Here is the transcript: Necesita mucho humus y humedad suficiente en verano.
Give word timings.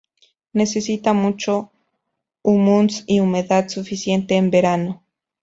Necesita 0.53 1.13
mucho 1.13 1.69
humus 2.41 3.03
y 3.05 3.19
humedad 3.19 3.69
suficiente 3.69 4.35
en 4.35 4.49
verano. 4.49 5.03